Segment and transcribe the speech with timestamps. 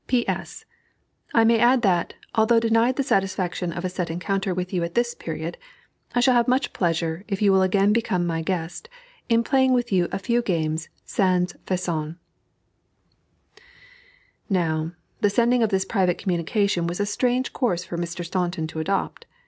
[0.07, 0.27] P.
[0.27, 0.65] S.
[1.31, 4.95] I may add that, although denied the satisfaction of a set encounter with you at
[4.95, 5.59] this period,
[6.15, 8.89] I shall have much pleasure, if you will again become my guest,
[9.29, 12.17] in playing you a few games sans façon.
[14.49, 18.25] Now the sending of this private communication was a strange course for Mr.
[18.25, 19.27] Staunton to adopt.